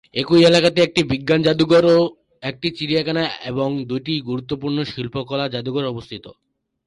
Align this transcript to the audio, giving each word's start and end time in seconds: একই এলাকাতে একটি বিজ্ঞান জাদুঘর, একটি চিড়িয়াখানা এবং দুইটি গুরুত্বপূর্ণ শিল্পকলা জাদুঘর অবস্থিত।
একই 0.15 0.41
এলাকাতে 0.45 0.79
একটি 0.83 1.01
বিজ্ঞান 1.11 1.39
জাদুঘর, 1.43 1.85
একটি 2.43 2.67
চিড়িয়াখানা 2.77 3.23
এবং 3.51 3.69
দুইটি 3.89 4.13
গুরুত্বপূর্ণ 4.29 4.77
শিল্পকলা 4.91 5.45
জাদুঘর 5.53 5.83
অবস্থিত। 5.93 6.25